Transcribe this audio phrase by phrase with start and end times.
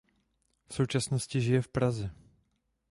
[0.69, 2.11] V současnosti žije v Praze.